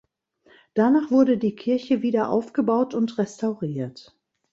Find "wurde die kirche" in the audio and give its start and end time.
1.11-2.01